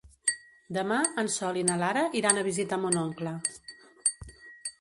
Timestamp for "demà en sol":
0.77-1.59